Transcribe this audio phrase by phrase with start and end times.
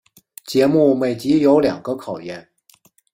[0.43, 2.49] 节目每集有两个考验。